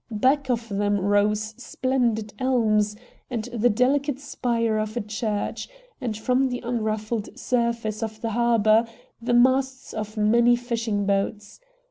Back 0.17 0.49
of 0.49 0.67
them 0.67 0.99
rose 0.99 1.53
splendid 1.61 2.33
elms 2.39 2.95
and 3.29 3.43
the 3.53 3.69
delicate 3.69 4.19
spire 4.19 4.79
of 4.79 4.97
a 4.97 5.01
church, 5.01 5.69
and 6.01 6.17
from 6.17 6.49
the 6.49 6.59
unruffled 6.65 7.37
surface 7.37 8.01
of 8.01 8.19
the 8.19 8.31
harbor 8.31 8.87
the 9.21 9.35
masts 9.35 9.93
of 9.93 10.17
many 10.17 10.55
fishing 10.55 11.05
boats. 11.05 11.59